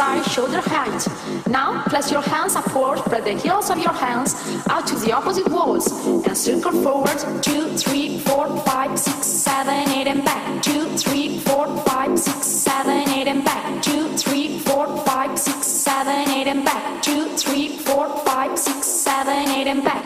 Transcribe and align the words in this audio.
side, 0.00 0.24
shoulder 0.24 0.62
height. 0.74 1.02
Now, 1.46 1.82
place 1.90 2.10
your 2.10 2.22
hands 2.22 2.56
upward, 2.56 3.00
spread 3.00 3.24
the 3.24 3.36
heels 3.42 3.68
of 3.68 3.78
your 3.86 3.96
hands 4.04 4.30
out 4.74 4.86
to 4.86 4.94
the 5.04 5.12
opposite 5.12 5.48
walls, 5.54 5.86
and 6.26 6.36
circle 6.44 6.76
forward. 6.84 7.18
Two, 7.42 7.64
three, 7.82 8.18
four, 8.20 8.46
five, 8.68 8.98
six, 8.98 9.26
seven, 9.26 9.78
eight, 9.96 10.08
and 10.12 10.24
back. 10.24 10.62
Two, 10.62 10.84
three, 11.04 11.38
four, 11.40 11.66
five, 11.88 12.18
six, 12.18 12.46
seven, 12.68 13.10
eight, 13.16 13.28
and 13.28 13.44
back. 13.44 13.82
Two, 13.82 14.04
three, 14.16 14.58
four, 14.60 14.86
five, 15.08 15.38
six, 15.38 15.66
seven, 15.66 16.18
eight, 16.36 16.48
and 16.54 16.64
back. 16.64 17.02
Two, 17.02 17.24
three, 17.42 17.68
four, 17.86 18.06
five, 18.28 18.58
six, 18.58 18.86
seven, 18.86 19.48
eight, 19.56 19.66
and 19.66 19.84
back. 19.84 20.04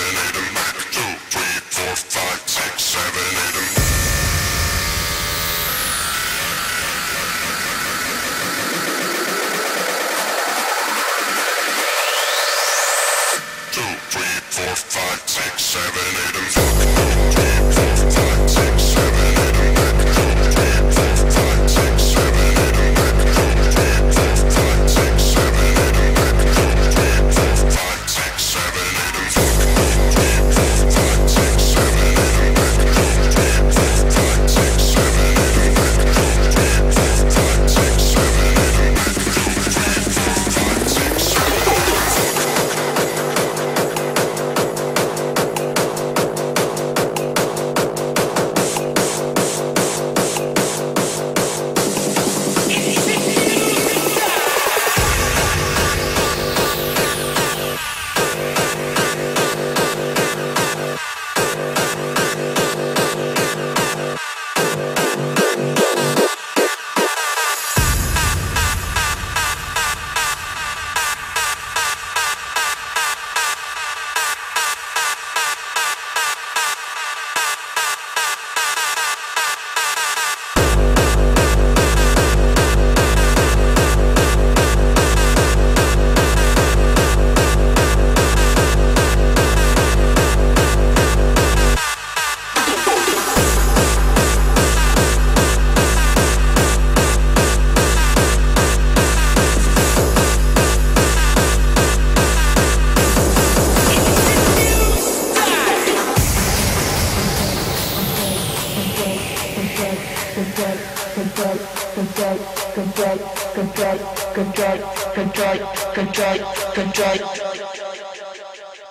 Germany. 0.00 0.29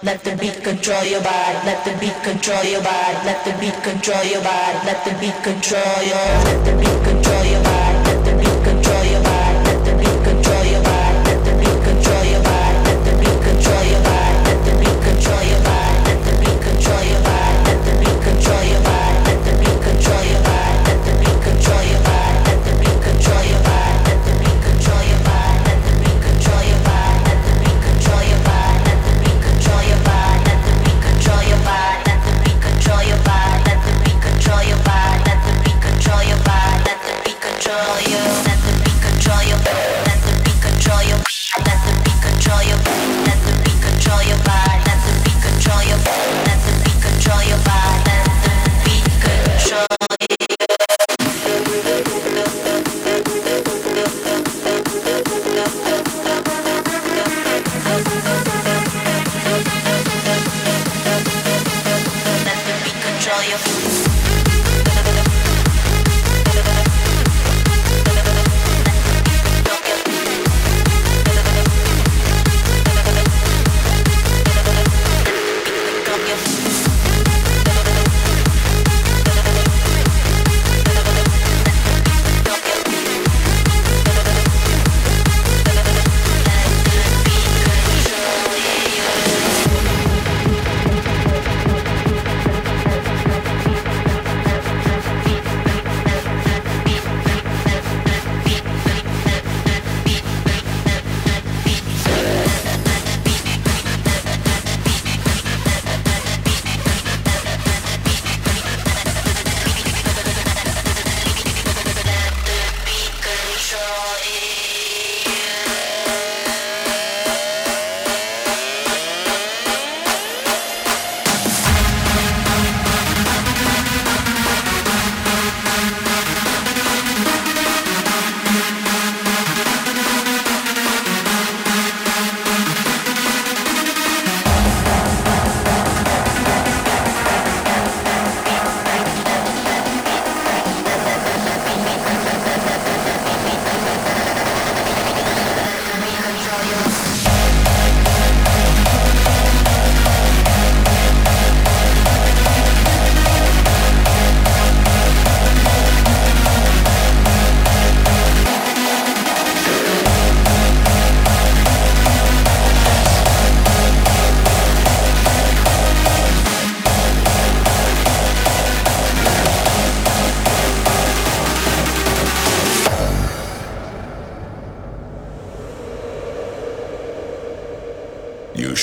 Let 0.02 0.24
the 0.24 0.36
beat 0.36 0.64
control 0.64 1.04
your 1.06 1.22
body. 1.22 1.58
Let 1.66 1.84
the 1.86 1.98
beat 2.00 2.24
control 2.24 2.64
your 2.64 2.82
body. 2.84 3.18
Let 3.26 3.44
the 3.46 3.52
beat 3.60 3.84
control 3.84 4.24
your 4.26 4.42
body. 4.44 4.78
Let 4.86 5.04
the 5.06 5.12
beat 5.20 5.44
control 5.44 6.04
your. 6.04 6.18
Let 6.46 6.66
the 6.66 6.72
beat 6.80 7.04
control 7.04 7.46
your. 7.46 7.69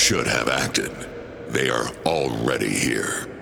Should 0.06 0.29
have 0.29 0.49
acted. 0.49 0.93
They 1.49 1.69
are 1.69 1.88
already 2.06 2.69
here. 2.69 3.36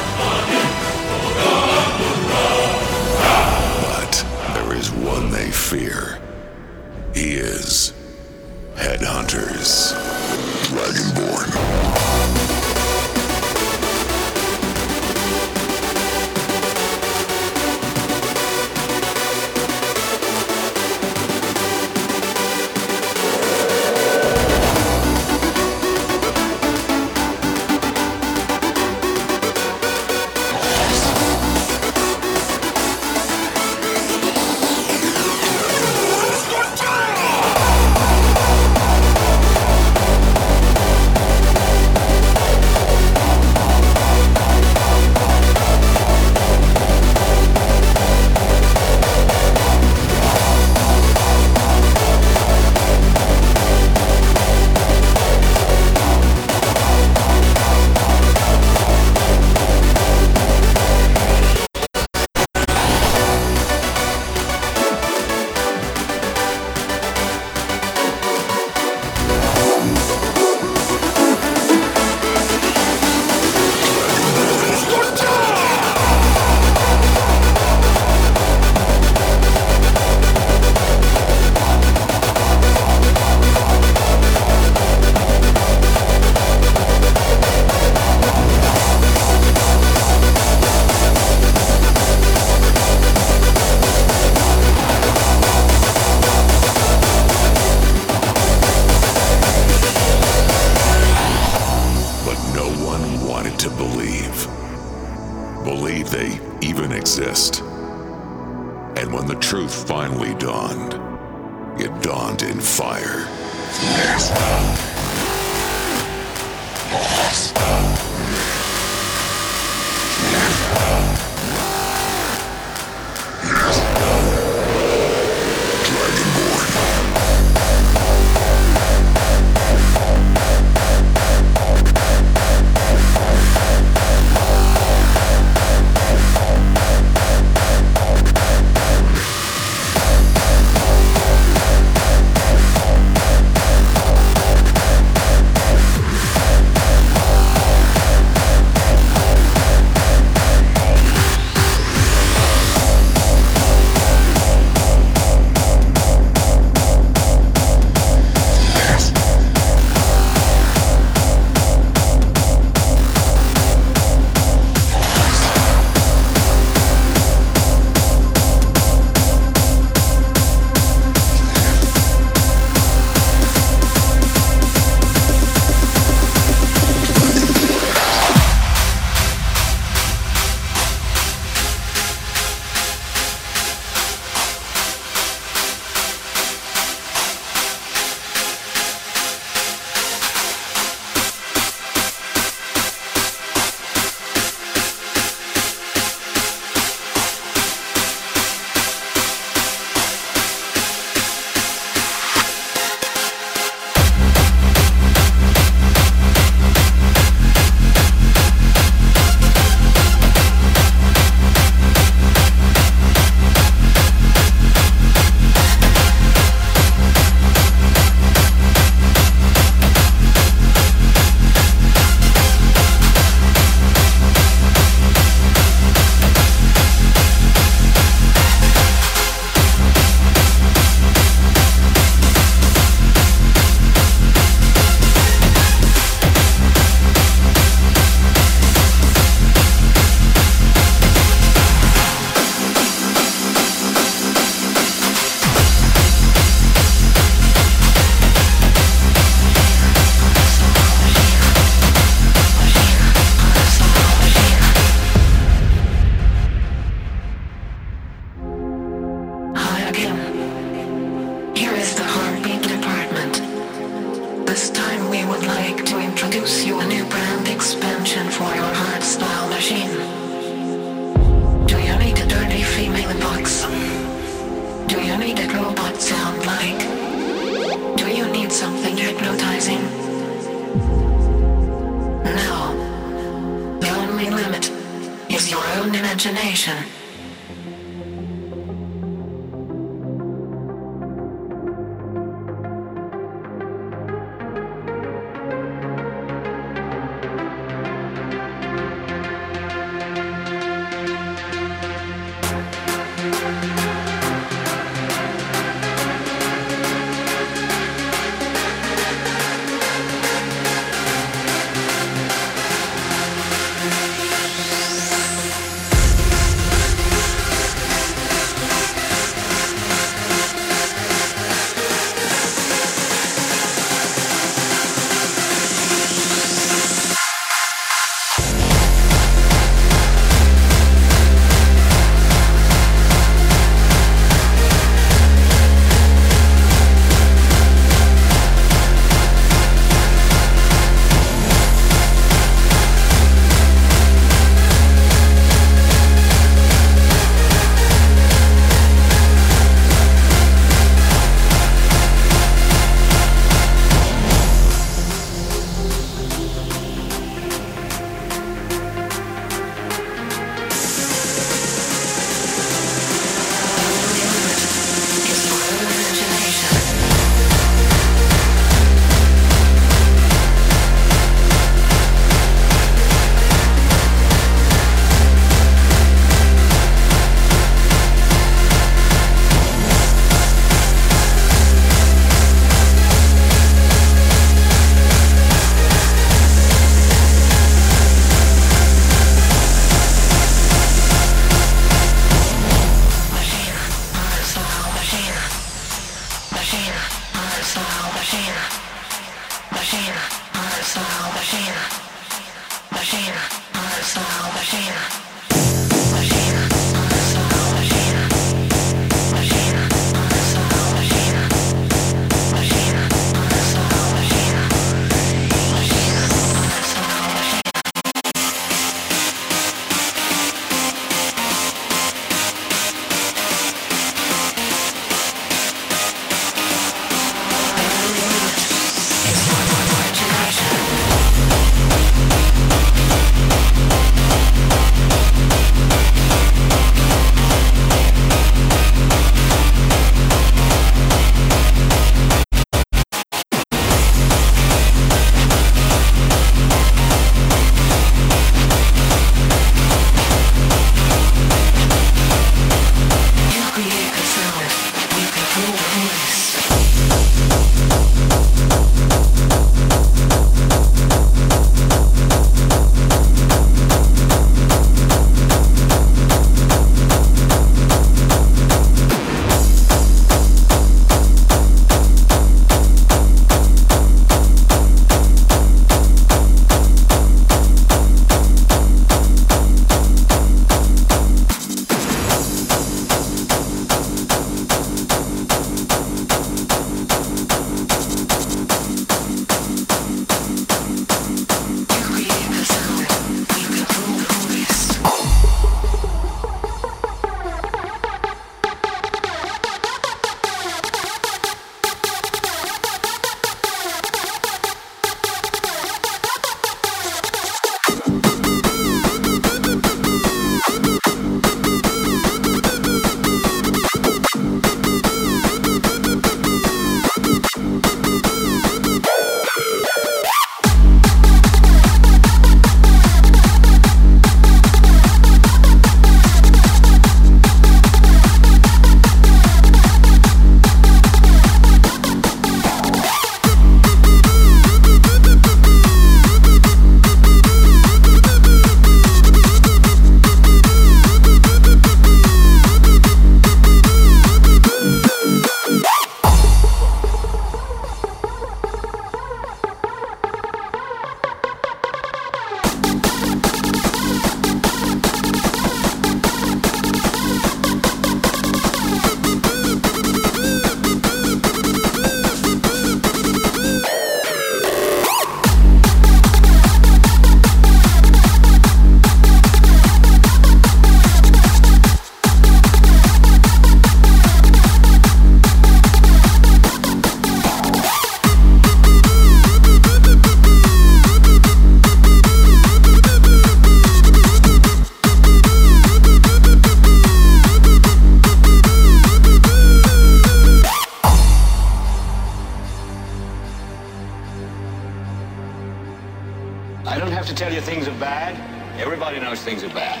Everybody 598.88 599.20
knows 599.20 599.42
things 599.42 599.62
are 599.64 599.74
bad. 599.74 600.00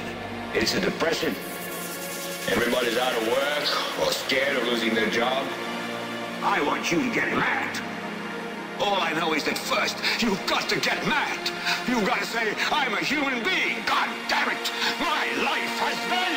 It's 0.56 0.74
a 0.74 0.80
depression. 0.80 1.34
Everybody's 2.48 2.96
out 2.96 3.12
of 3.20 3.28
work 3.28 4.00
or 4.00 4.10
scared 4.12 4.56
of 4.56 4.64
losing 4.64 4.94
their 4.94 5.10
job. 5.10 5.46
I 6.42 6.62
want 6.62 6.90
you 6.90 7.00
to 7.00 7.14
get 7.14 7.28
mad. 7.36 7.68
All 8.80 8.98
I 8.98 9.12
know 9.12 9.34
is 9.34 9.44
that 9.44 9.58
first, 9.58 9.98
you've 10.22 10.40
got 10.46 10.70
to 10.70 10.80
get 10.80 11.06
mad. 11.06 11.52
You've 11.86 12.06
got 12.06 12.20
to 12.20 12.24
say, 12.24 12.54
I'm 12.72 12.94
a 12.94 13.04
human 13.04 13.44
being. 13.44 13.84
God 13.84 14.08
damn 14.26 14.48
it. 14.48 14.72
My 14.98 15.26
life 15.44 15.76
has 15.84 15.98
been. 16.08 16.27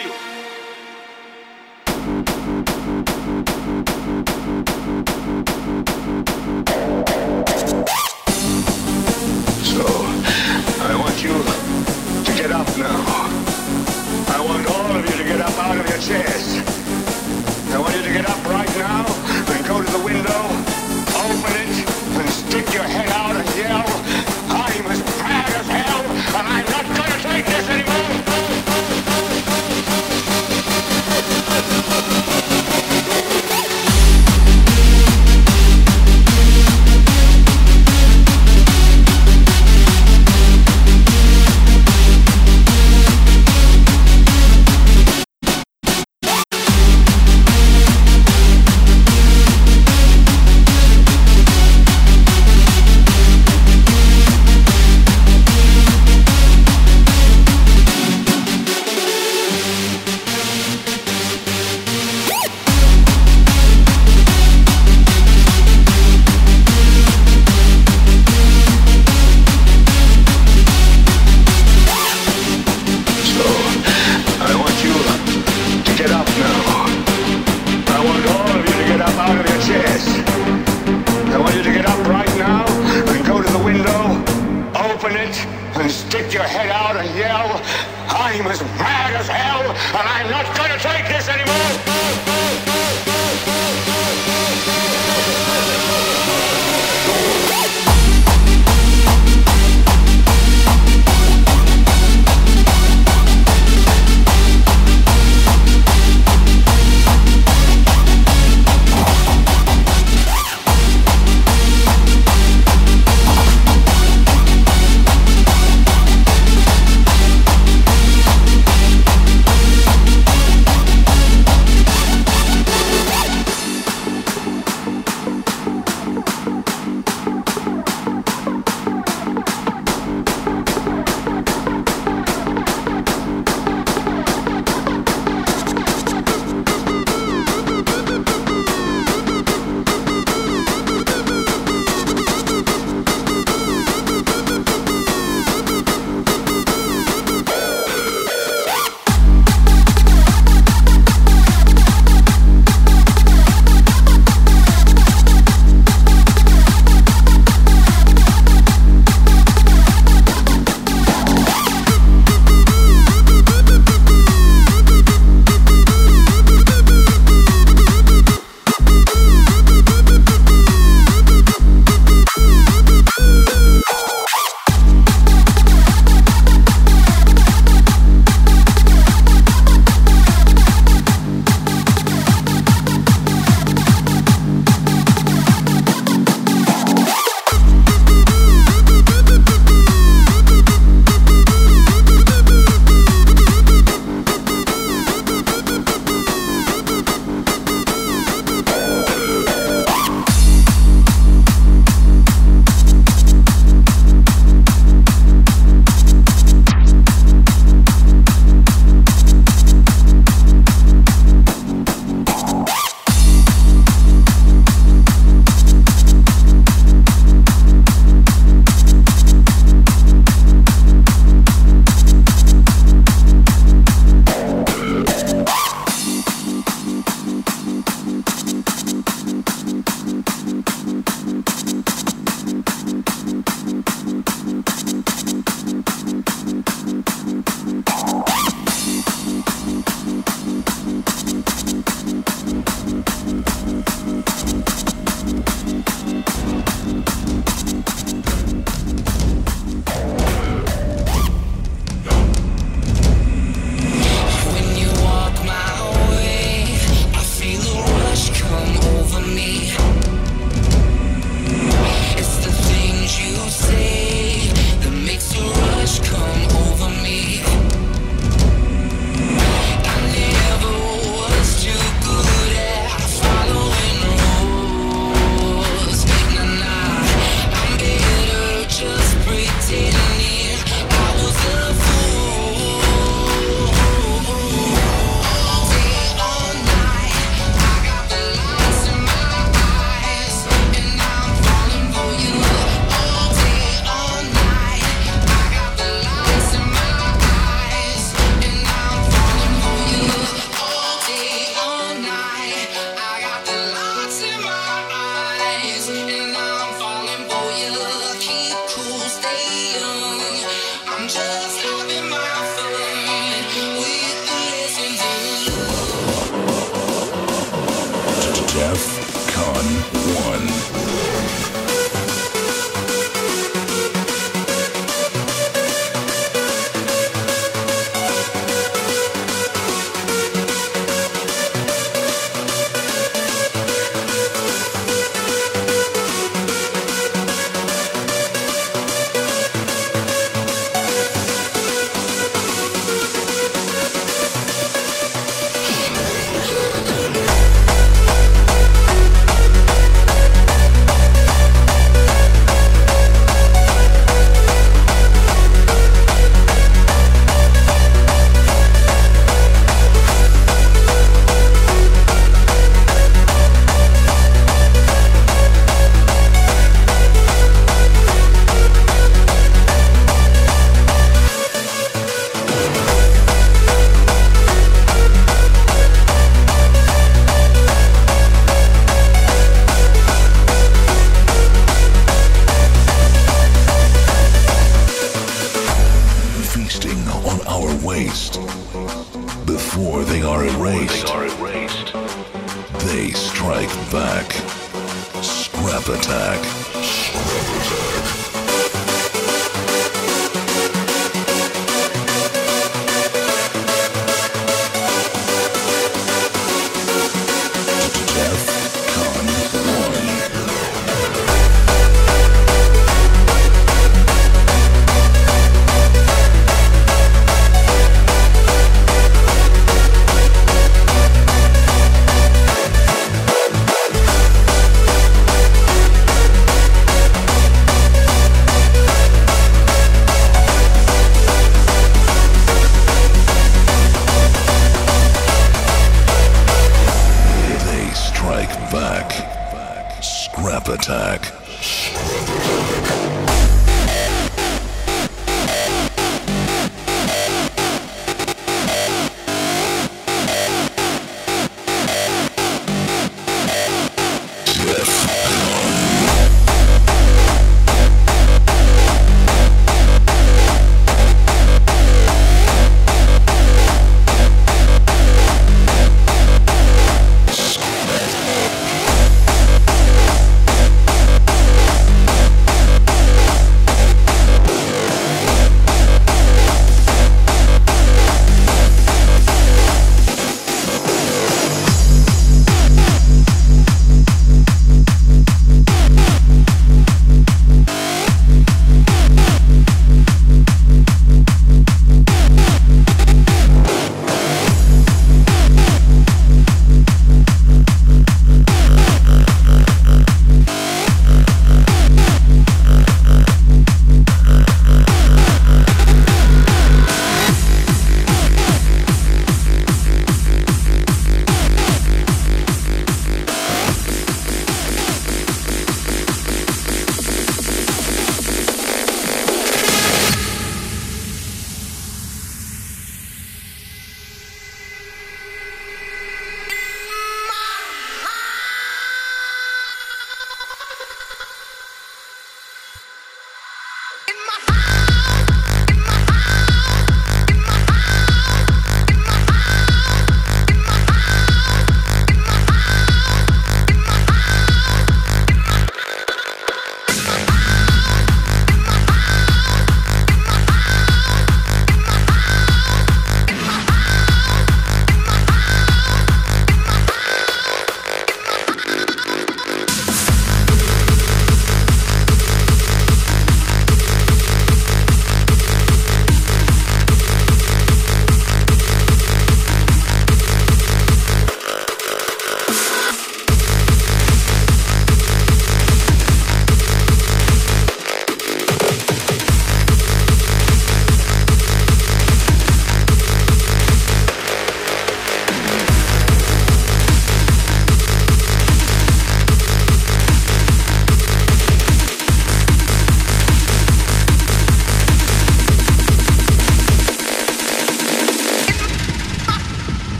Pick 18.11 18.19
it 18.19 18.29
up. 18.29 18.40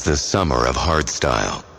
Is 0.00 0.04
the 0.04 0.16
summer 0.16 0.66
of 0.66 0.76
hardstyle. 0.76 1.69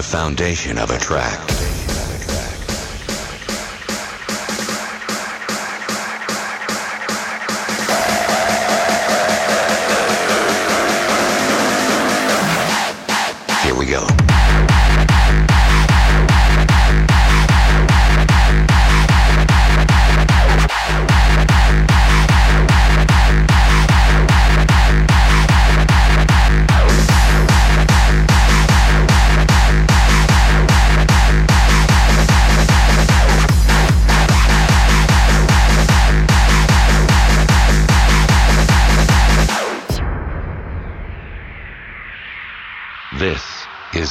Foundation 0.00 0.78
of 0.78 0.90
a 0.90 0.98
track. 0.98 1.38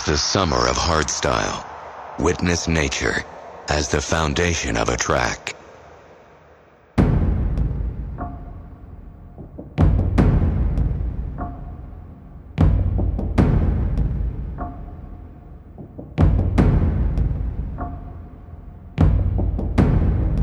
The 0.06 0.18
summer 0.18 0.68
of 0.68 0.76
hardstyle. 0.78 1.64
Witness 2.18 2.68
nature 2.68 3.24
as 3.70 3.90
the 3.90 4.02
foundation 4.02 4.76
of 4.76 4.90
a 4.90 4.98
track. 4.98 5.56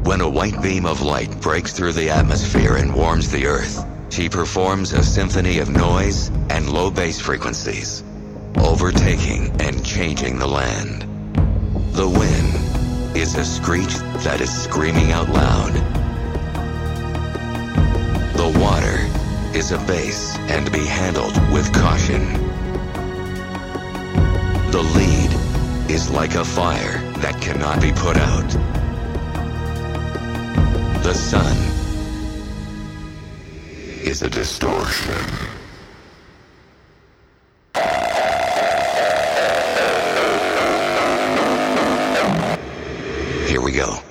When 0.05 0.21
a 0.21 0.29
white 0.29 0.63
beam 0.63 0.87
of 0.87 1.03
light 1.03 1.41
breaks 1.41 1.73
through 1.73 1.95
the 1.95 2.11
atmosphere 2.11 2.77
and 2.77 2.95
warms 2.95 3.31
the 3.31 3.47
earth, 3.47 3.85
she 4.11 4.29
performs 4.29 4.93
a 4.93 5.03
symphony 5.03 5.59
of 5.59 5.69
noise 5.69 6.29
and 6.51 6.71
low 6.73 6.91
bass 6.91 7.21
frequencies 7.21 8.05
overtaking 8.57 9.51
and 9.61 9.85
changing 9.85 10.39
the 10.39 10.47
land. 10.47 11.03
The 11.93 12.09
wind 12.09 13.17
is 13.17 13.35
a 13.37 13.45
screech 13.45 13.95
that 14.25 14.41
is 14.41 14.51
screaming 14.51 15.13
out 15.13 15.29
loud. 15.29 15.73
The 18.37 18.59
water 18.61 18.99
is 19.57 19.73
a 19.73 19.79
bass 19.79 20.37
and 20.49 20.71
be 20.71 20.85
handled 20.85 21.37
with 21.53 21.73
caution. 21.73 22.23
The 24.71 24.83
lead 24.83 25.91
is 25.91 26.11
like 26.11 26.35
a 26.35 26.45
fire 26.45 26.99
that 27.19 27.41
cannot 27.41 27.81
be 27.81 27.93
put 27.93 28.17
out. 28.17 28.49
The 31.03 31.15
sun 31.15 31.57
is 34.05 34.23
a 34.23 34.31
distortion. 34.31 35.48
ago. 43.79 44.08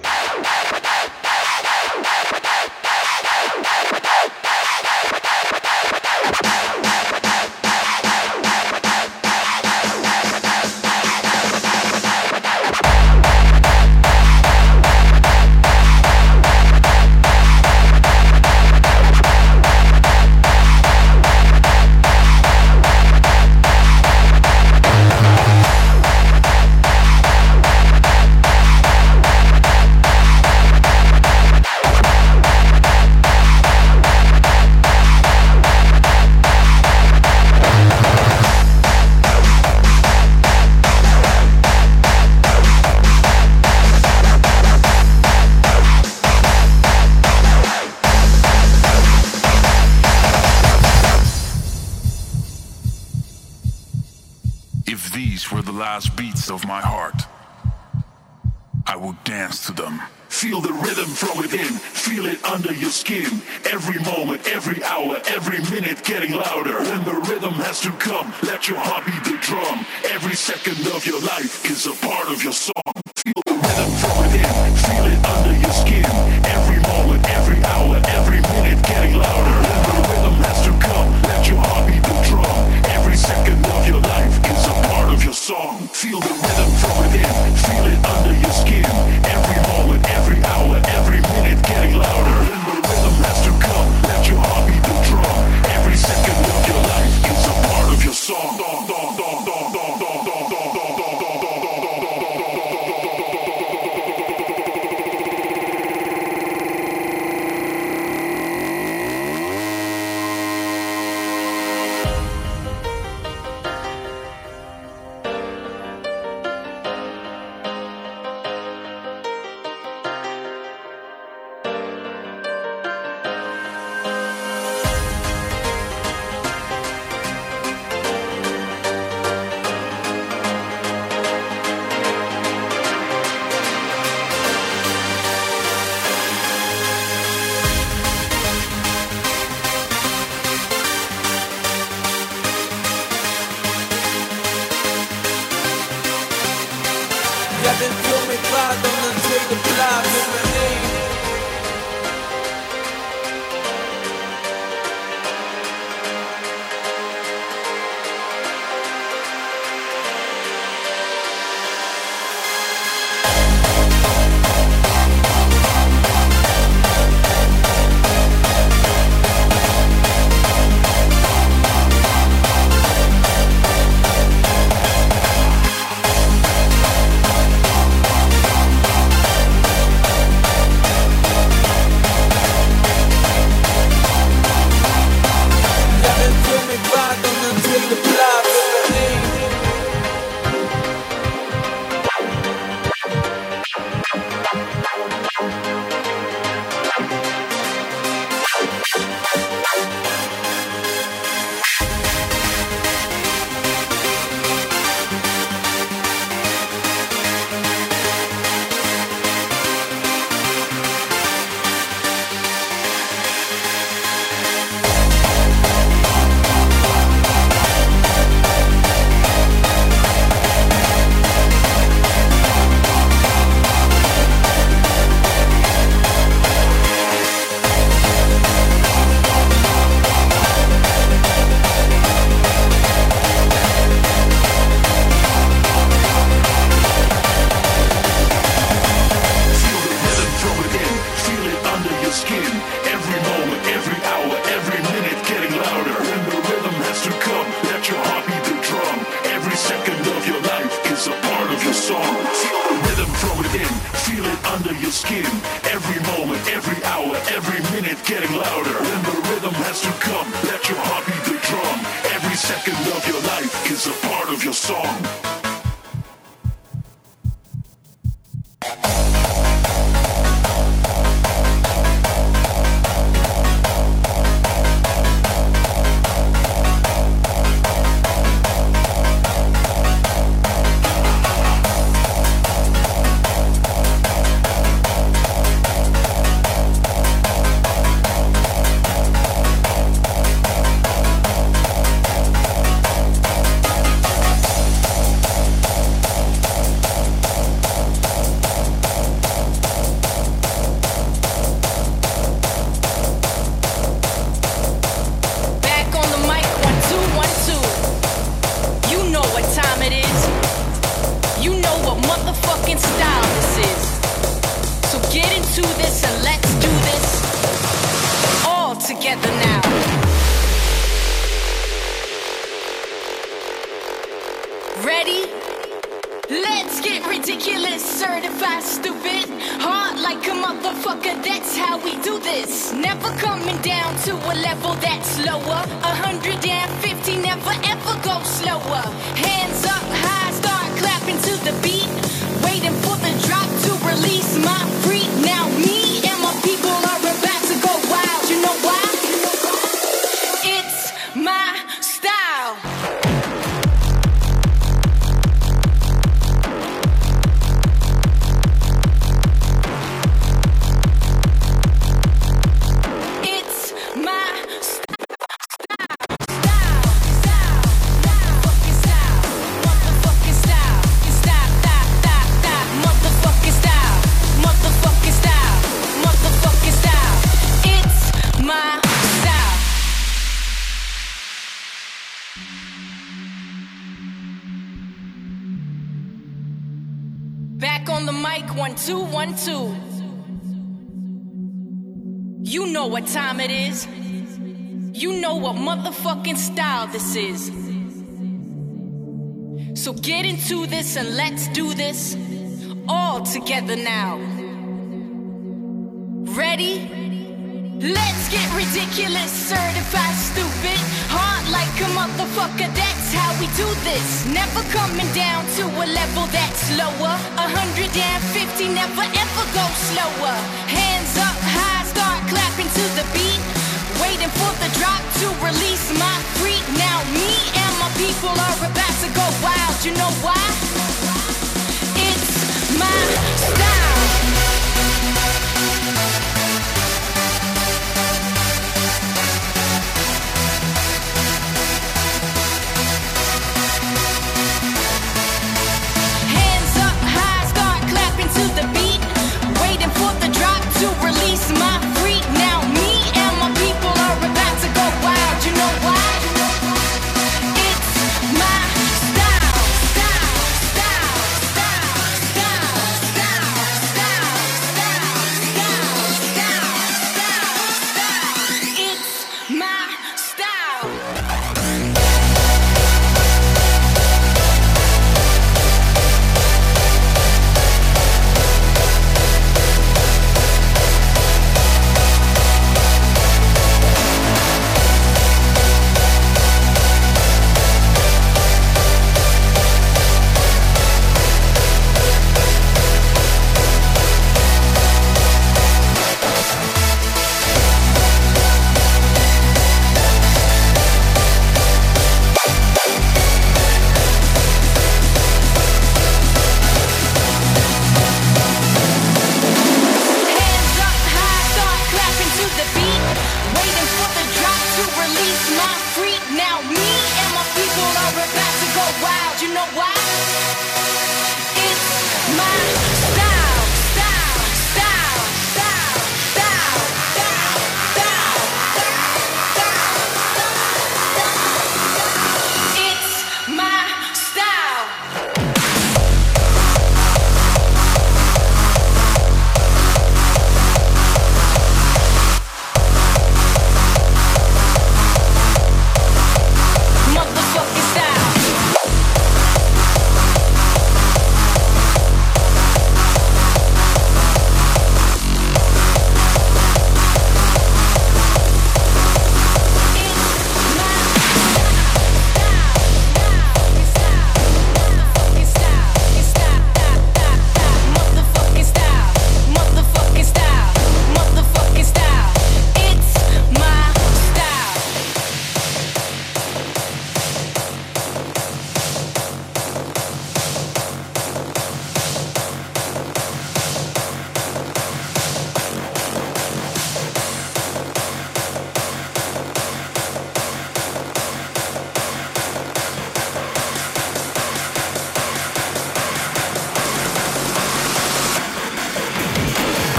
Motherfucking 263.38 265.47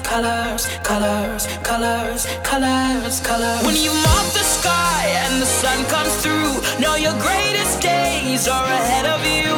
colors, 0.00 0.66
colors, 0.82 1.46
colors, 1.62 2.26
colors, 2.26 2.26
colors, 2.42 3.20
colors. 3.20 3.64
When 3.64 3.76
you 3.76 3.92
mop 3.92 4.26
the 4.32 4.46
sky 4.58 5.04
and 5.24 5.40
the 5.42 5.46
sun 5.46 5.84
comes 5.86 6.14
through, 6.22 6.52
know 6.80 6.96
your 6.96 7.16
greatest 7.20 7.80
days 7.80 8.48
are 8.48 8.64
ahead 8.64 9.06
of 9.06 9.20
you. 9.24 9.50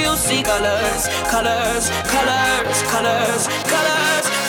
You'll 0.00 0.16
see 0.16 0.42
colors, 0.42 1.08
colors, 1.30 1.90
colors, 2.10 2.82
colors, 2.92 3.42
colors, 3.72 4.43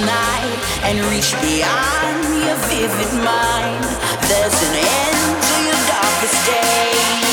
and 0.00 0.98
reach 1.10 1.32
beyond 1.42 2.24
your 2.44 2.56
vivid 2.68 3.12
mind. 3.22 3.84
There's 4.28 4.56
an 4.62 4.74
end 4.74 5.42
to 5.42 5.54
your 5.64 5.80
darkest 5.86 6.46
day. 6.46 7.31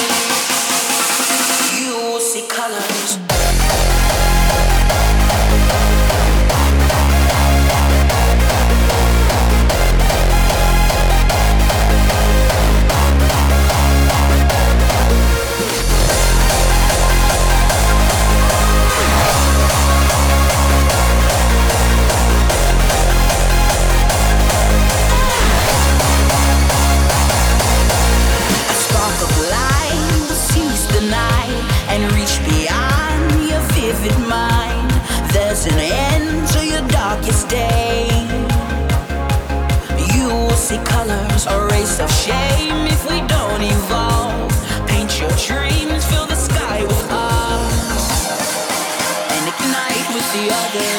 You 40.14 40.28
will 40.28 40.52
see 40.52 40.78
colors, 40.86 41.48
a 41.48 41.66
race 41.72 42.00
of 42.00 42.12
shame 42.12 42.86
if 42.86 43.10
we 43.10 43.22
don't 43.28 43.62
evolve. 43.62 44.52
Paint 44.88 45.20
your 45.20 45.32
dreams, 45.32 46.06
fill 46.06 46.28
the 46.28 46.36
sky 46.36 46.84
with 46.84 47.08
us, 47.10 48.30
and 49.32 49.48
ignite 49.48 50.14
with 50.14 50.28
the 50.34 50.54
others. 50.54 50.99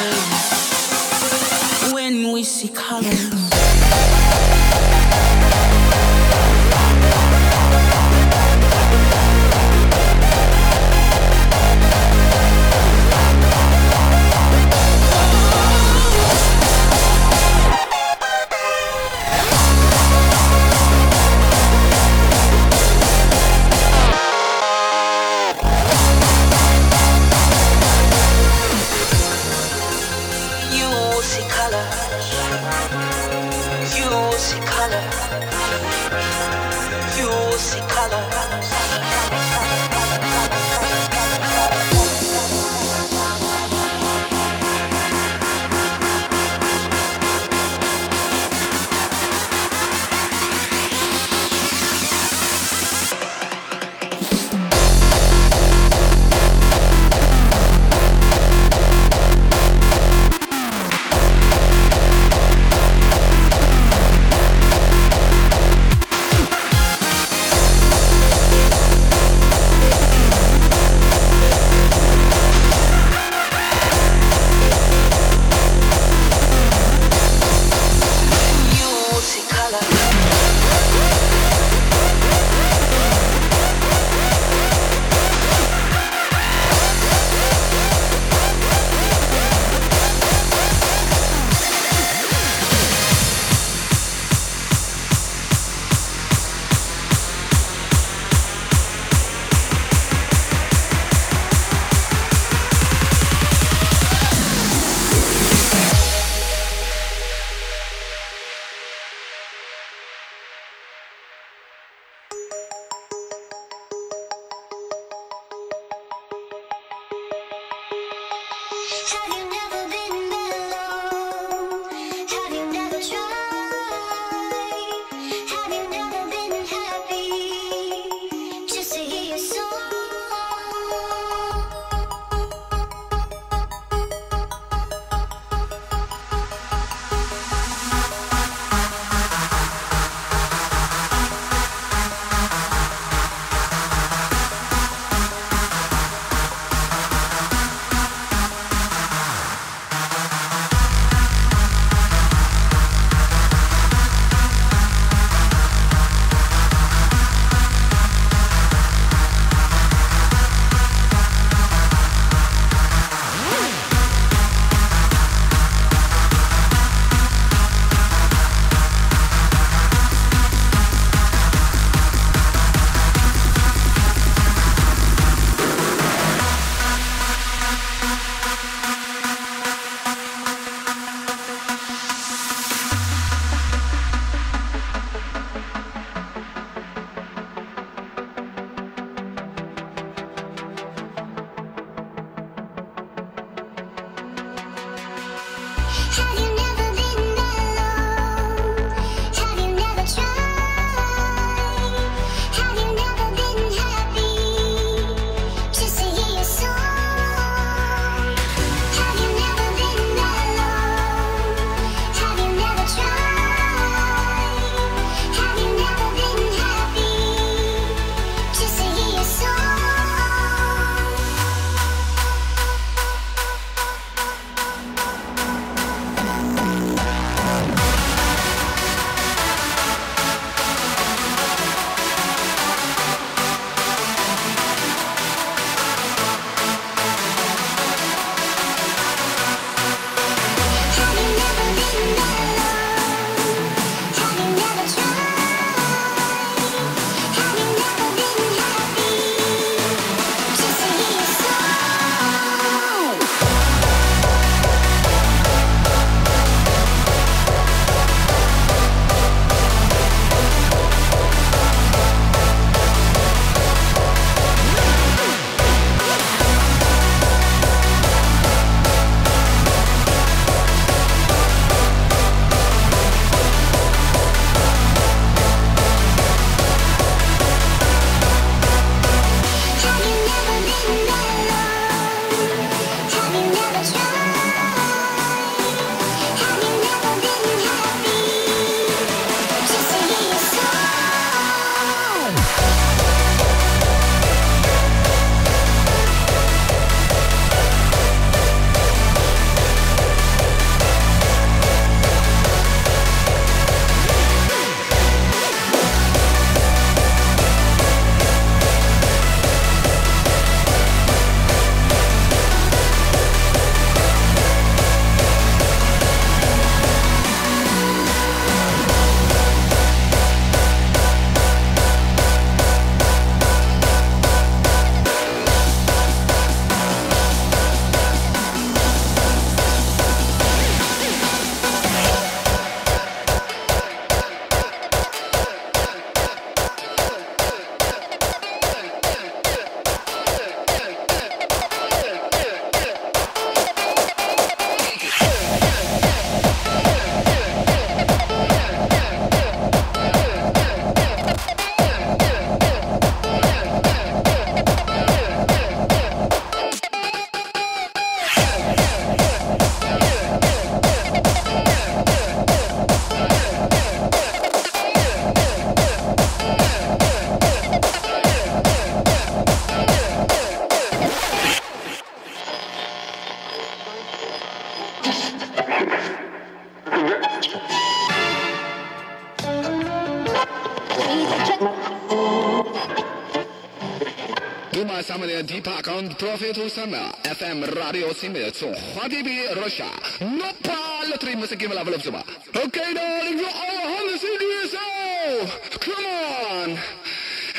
Deepak, 385.45 385.87
on 385.87 386.15
profit 386.15 386.55
hoe 386.55 386.69
samen? 386.69 387.11
FM 387.37 387.63
Radio 387.63 388.07
C 388.13 388.27
met 388.31 388.57
zo'n 388.57 388.75
kwadibi 388.93 389.45
rosha. 389.53 389.89
No 390.19 390.51
pa, 390.61 390.77
alle 391.01 391.17
drie 391.17 391.37
missen 391.37 391.57
kievelen 391.57 391.83
weleens 391.85 392.07
over. 392.07 392.23
Oké, 392.63 392.93
darling, 392.93 393.41
oh 393.41 393.83
handen 393.95 394.19
zoenen, 394.19 394.69
oh 394.73 395.49
klaar. 395.77 396.69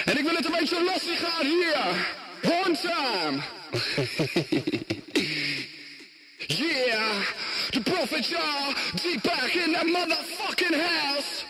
En 0.05 0.19
ik 0.19 0.25
wil 0.25 0.35
het 0.35 0.45
een 0.45 0.53
beetje 0.59 0.85
lastig 0.85 1.21
houden 1.21 1.53
hier, 1.53 2.07
hondsaam. 2.43 3.43
Yeah, 6.47 7.23
de 7.71 7.81
profit 7.81 8.27
ja, 8.27 8.73
deepak 9.03 9.53
in 9.55 9.73
that 9.73 9.87
motherfucking 9.87 10.75
house. 10.75 11.42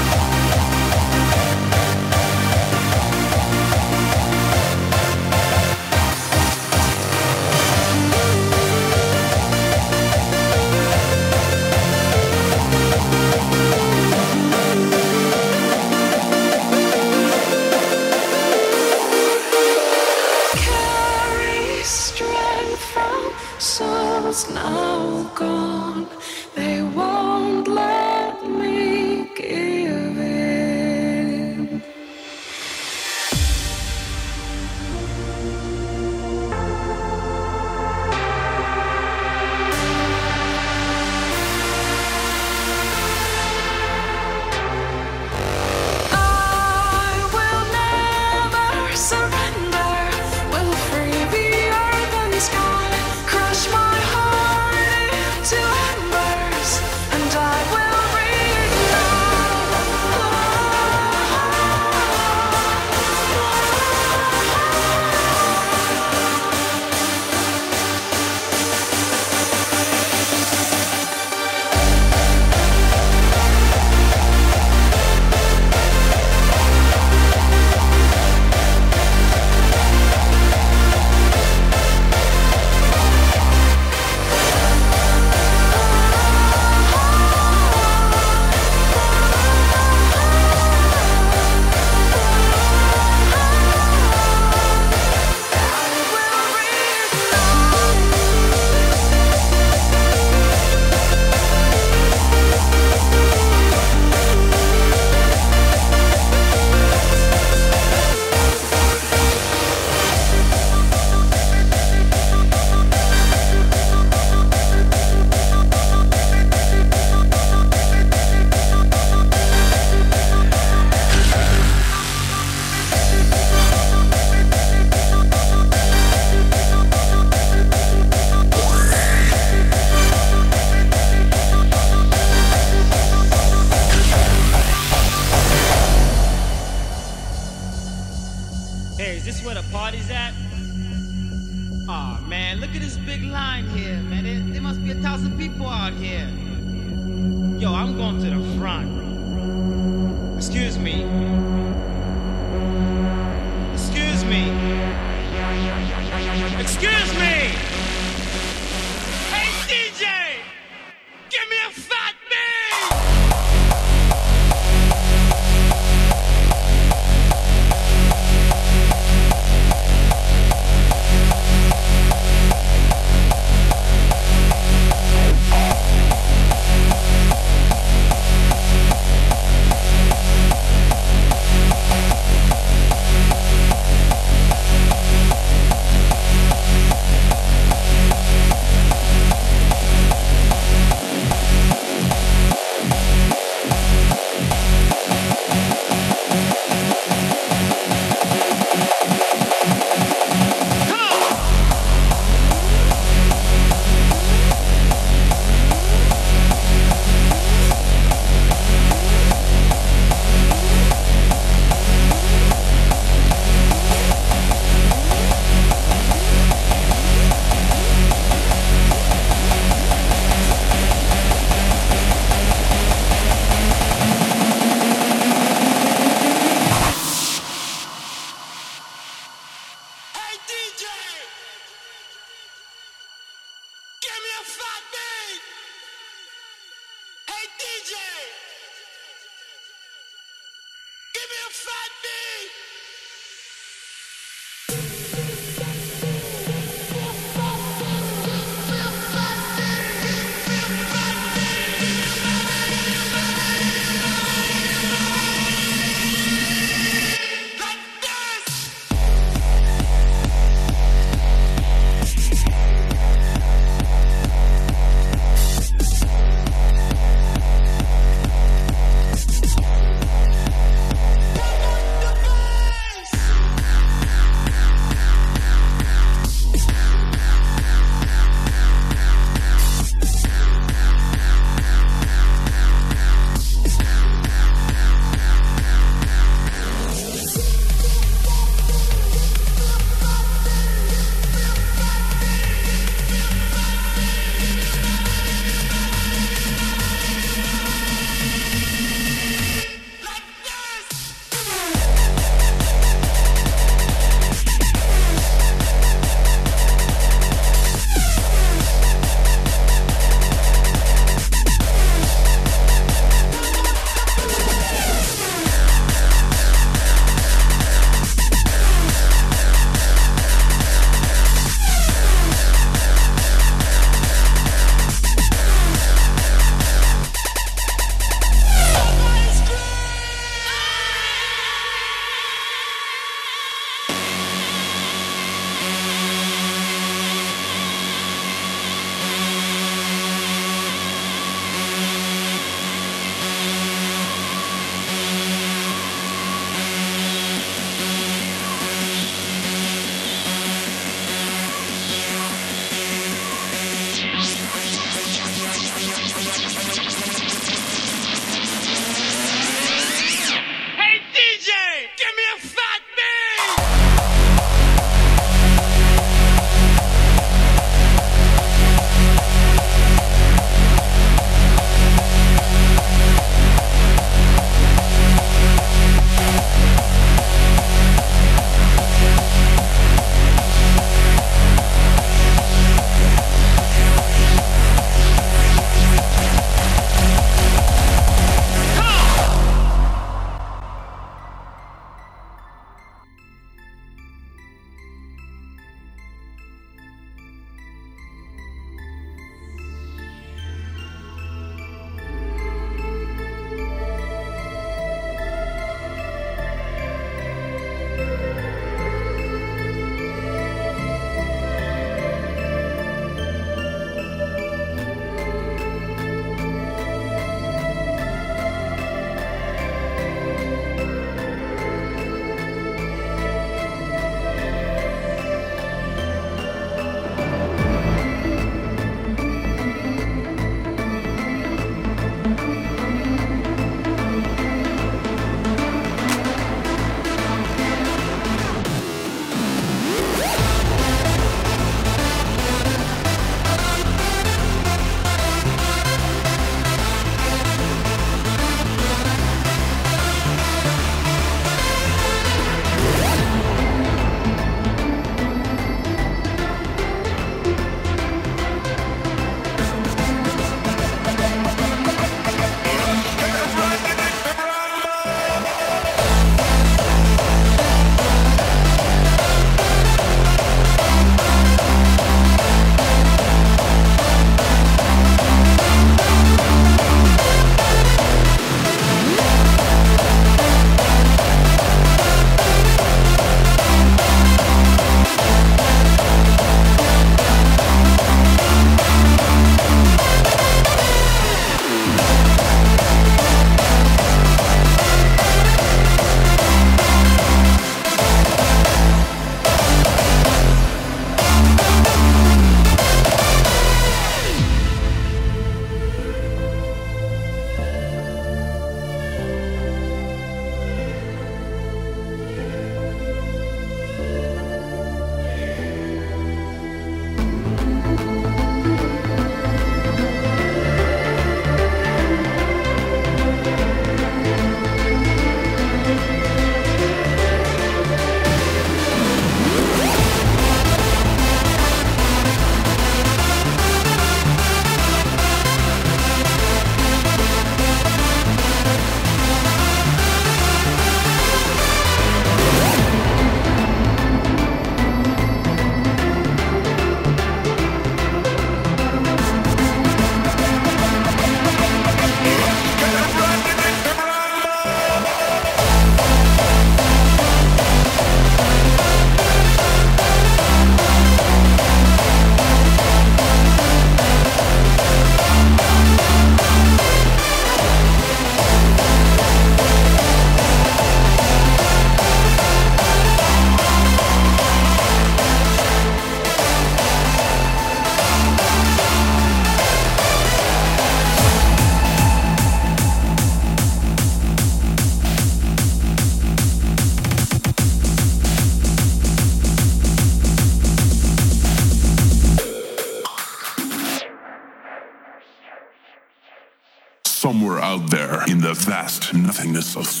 Nothingness 599.51 599.75
of 599.75 600.00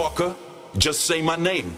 motherfucker. 0.00 0.34
Just 0.78 1.04
say 1.04 1.20
my 1.22 1.36
name. 1.36 1.76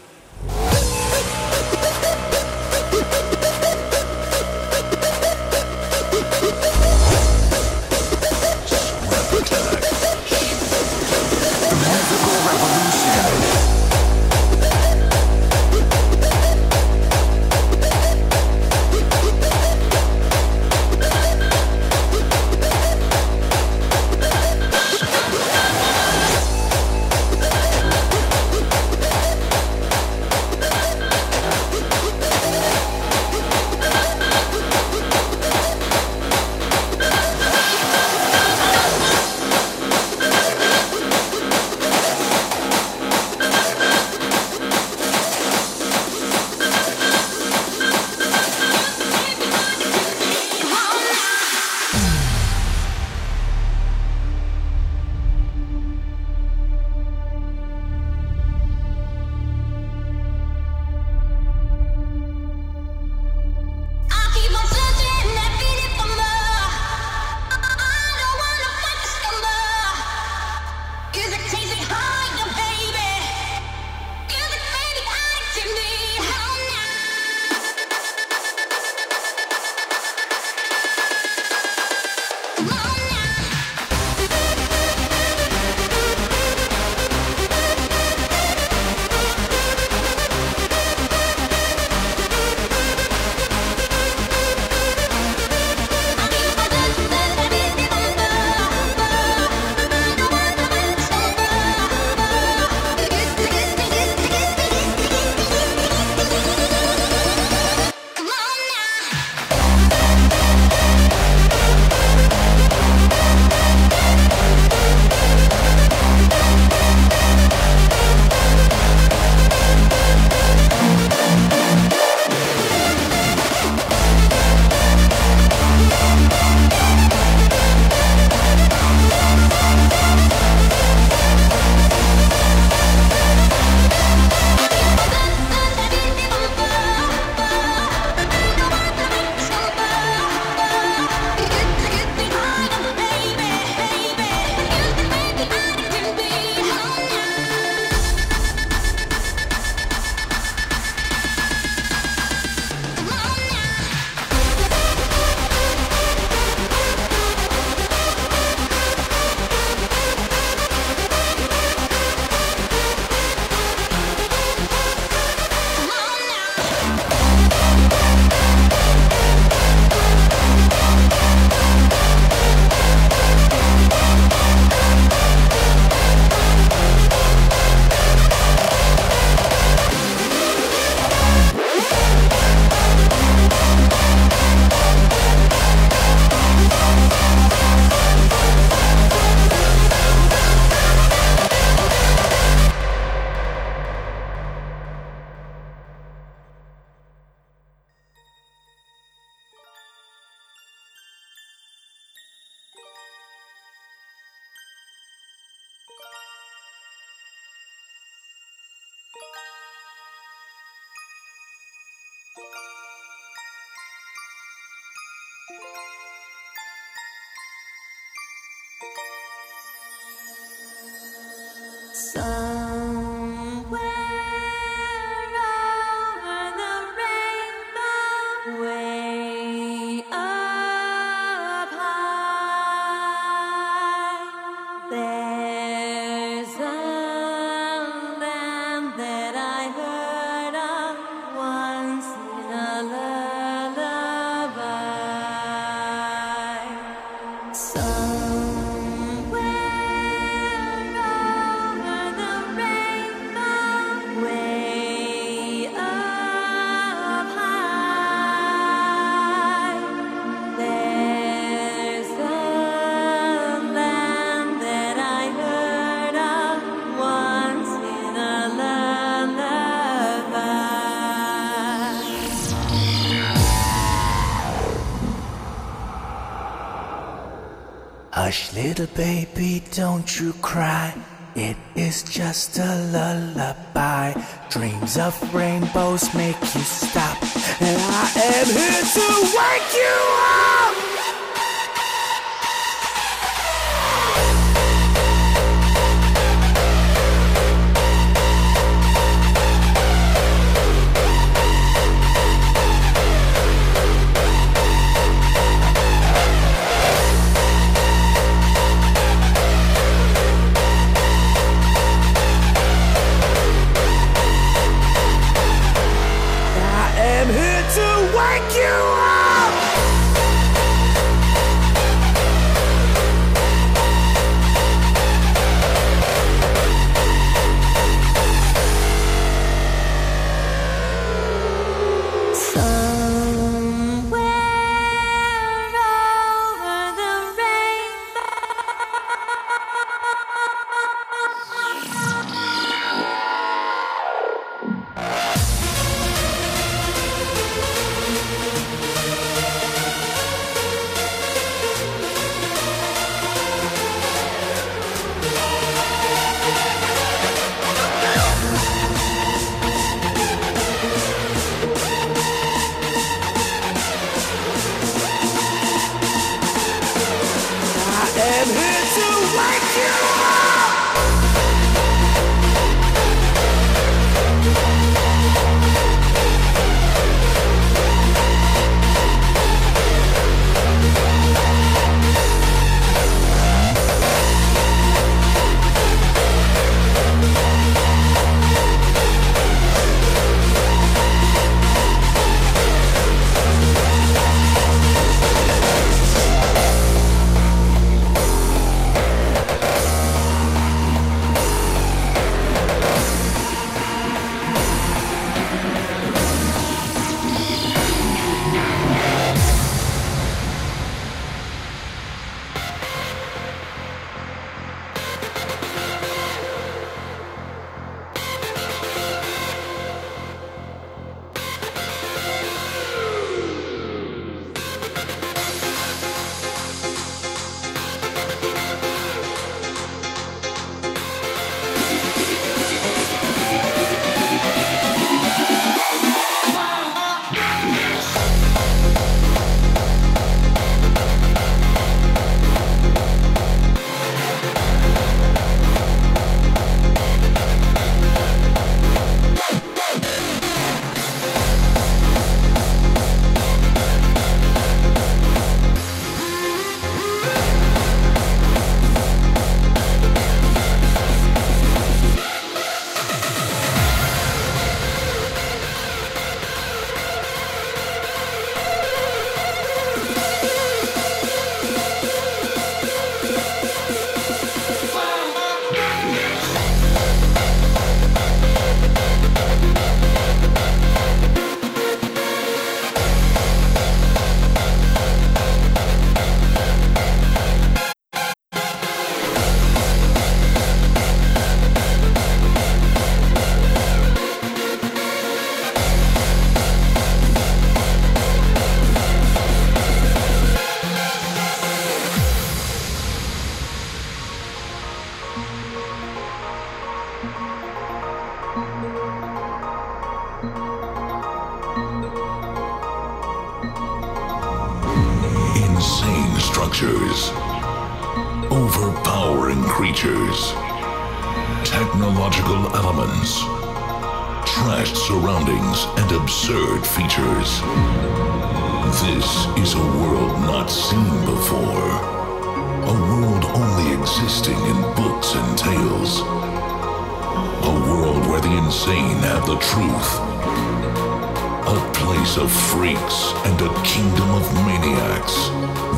Don't 279.73 280.19
you 280.19 280.33
cry. 280.33 280.93
It 281.35 281.57
is 281.75 282.03
just 282.03 282.59
a 282.59 282.75
lullaby. 282.93 284.13
Dreams 284.51 284.99
of 284.99 285.33
rainbows 285.33 286.13
make 286.13 286.39
you 286.39 286.61
stop. 286.61 287.17
And 287.59 287.81
I 287.81 288.11
am 288.15 288.45
here 288.45 288.83
to 288.93 289.07
wake 289.35 289.73
you 289.73 289.95
up. 290.37 290.42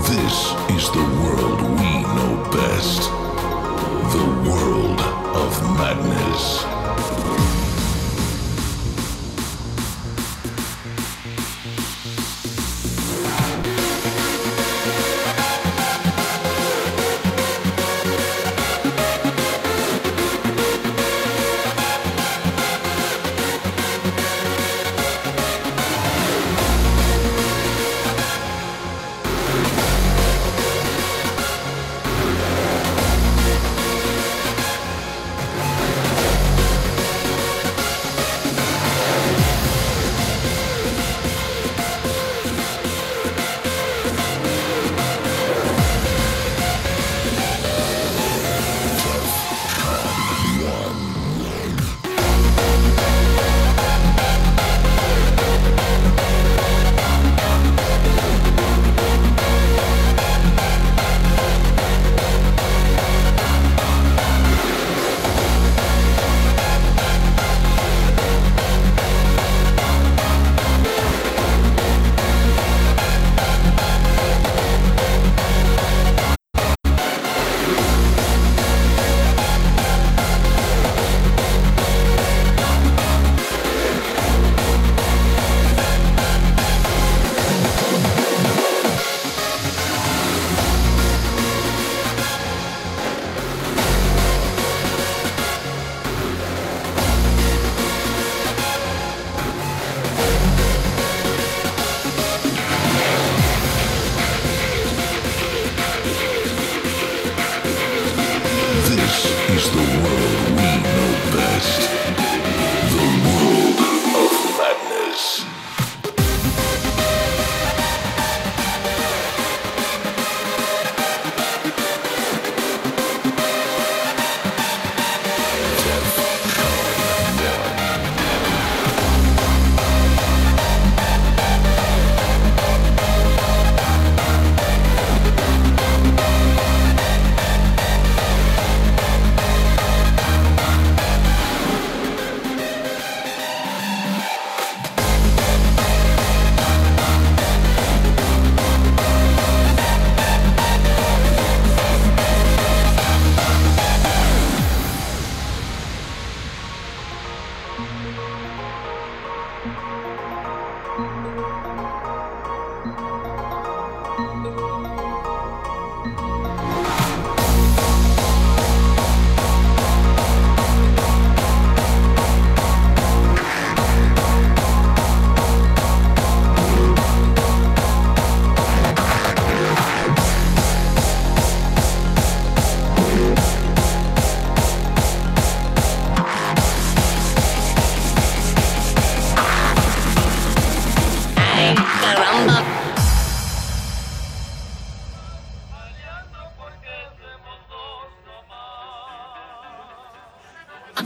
This 0.08 0.54
is 0.70 0.92
the 0.92 1.08
world 1.24 1.62
we 1.80 2.04
know 2.04 2.50
best. 2.52 3.10
The 4.14 4.28
world 4.48 5.02
of 5.02 5.52
madness. 5.80 7.45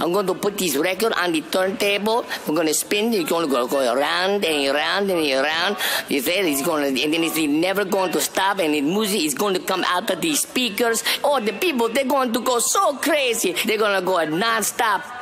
I'm 0.10 0.14
going 0.14 0.26
to 0.26 0.34
put 0.34 0.58
this 0.58 0.76
record 0.76 1.14
on 1.14 1.34
the 1.34 1.42
turntable. 1.42 2.26
We're 2.48 2.56
going 2.56 2.66
to 2.66 2.74
spin. 2.74 3.14
It's 3.14 3.30
going 3.30 3.48
to 3.48 3.54
go, 3.54 3.68
go 3.68 3.94
around 3.94 4.44
and 4.44 4.76
around 4.76 5.12
and 5.12 5.32
around. 5.32 5.78
You 6.08 6.20
say 6.20 6.40
it's 6.52 6.66
going 6.66 6.96
to, 6.96 7.04
and 7.04 7.14
then 7.14 7.24
it's 7.24 7.38
never 7.38 7.86
going 7.86 8.12
to 8.14 8.20
stop. 8.20 8.58
And 8.58 8.74
the 8.74 8.82
music 8.82 9.22
is 9.22 9.36
going 9.36 9.54
to 9.54 9.60
come 9.60 9.84
out 9.86 10.10
of 10.10 10.20
the 10.20 10.36
speakers. 10.36 11.04
Oh, 11.24 11.40
the 11.40 11.54
people, 11.54 11.90
they're 11.90 12.06
going 12.06 12.34
to 12.34 12.42
go 12.42 12.58
so 12.58 12.96
crazy. 12.98 13.54
They're 13.68 13.78
going 13.78 14.00
to 14.00 14.04
go 14.04 14.26
non-stop. 14.26 15.19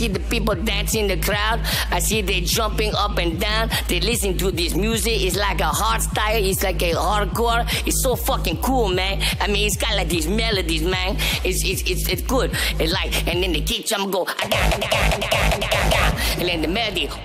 See 0.00 0.08
the 0.08 0.20
people 0.30 0.54
dancing 0.54 1.02
in 1.02 1.08
the 1.08 1.22
crowd, 1.22 1.60
I 1.90 1.98
see 1.98 2.22
they 2.22 2.40
jumping 2.40 2.94
up 2.94 3.18
and 3.18 3.38
down. 3.38 3.68
They 3.86 4.00
listen 4.00 4.38
to 4.38 4.50
this 4.50 4.74
music. 4.74 5.20
It's 5.20 5.36
like 5.36 5.60
a 5.60 5.66
hard 5.66 6.00
style. 6.00 6.42
It's 6.42 6.62
like 6.62 6.82
a 6.82 6.92
hardcore. 6.92 7.66
It's 7.86 8.02
so 8.02 8.16
fucking 8.16 8.62
cool, 8.62 8.88
man. 8.88 9.20
I 9.40 9.46
mean, 9.46 9.66
it's 9.66 9.76
got 9.76 9.94
like 9.96 10.08
these 10.08 10.26
melodies, 10.26 10.82
man. 10.82 11.16
It's 11.44 11.62
it's 11.64 11.82
it's, 11.90 12.08
it's 12.08 12.22
good. 12.22 12.52
It's 12.78 12.92
like, 12.92 13.12
and 13.28 13.42
then 13.42 13.52
the 13.52 13.60
kick 13.60 13.86
drum 13.86 14.10
go, 14.10 14.24
ah, 14.26 14.36
and 16.38 16.48
then 16.48 16.62
the 16.62 16.68
melody, 16.68 17.08
oh, 17.10 17.20